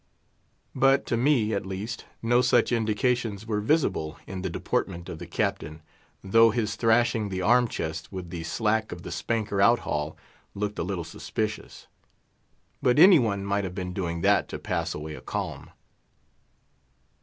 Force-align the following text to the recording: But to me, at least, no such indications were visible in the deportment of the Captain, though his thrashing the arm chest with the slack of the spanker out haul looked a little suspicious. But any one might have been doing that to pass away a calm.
But 0.73 1.05
to 1.05 1.15
me, 1.15 1.53
at 1.53 1.63
least, 1.63 2.05
no 2.23 2.41
such 2.41 2.71
indications 2.71 3.45
were 3.45 3.61
visible 3.61 4.17
in 4.25 4.41
the 4.41 4.49
deportment 4.49 5.07
of 5.09 5.19
the 5.19 5.27
Captain, 5.27 5.83
though 6.23 6.49
his 6.49 6.75
thrashing 6.75 7.29
the 7.29 7.43
arm 7.43 7.67
chest 7.67 8.11
with 8.11 8.31
the 8.31 8.41
slack 8.41 8.91
of 8.91 9.03
the 9.03 9.11
spanker 9.11 9.61
out 9.61 9.81
haul 9.85 10.17
looked 10.55 10.79
a 10.79 10.83
little 10.83 11.03
suspicious. 11.03 11.85
But 12.81 12.97
any 12.97 13.19
one 13.19 13.45
might 13.45 13.63
have 13.63 13.75
been 13.75 13.93
doing 13.93 14.21
that 14.21 14.47
to 14.49 14.57
pass 14.57 14.95
away 14.95 15.13
a 15.13 15.21
calm. 15.21 15.69